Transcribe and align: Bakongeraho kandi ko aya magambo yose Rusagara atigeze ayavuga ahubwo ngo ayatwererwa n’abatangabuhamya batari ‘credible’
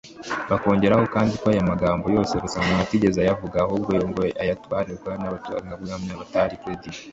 Bakongeraho 0.49 1.03
kandi 1.15 1.33
ko 1.41 1.45
aya 1.53 1.71
magambo 1.71 2.05
yose 2.15 2.33
Rusagara 2.43 2.79
atigeze 2.83 3.17
ayavuga 3.21 3.57
ahubwo 3.65 3.91
ngo 4.09 4.21
ayatwererwa 4.43 5.11
n’abatangabuhamya 5.21 6.13
batari 6.21 6.55
‘credible’ 6.61 6.99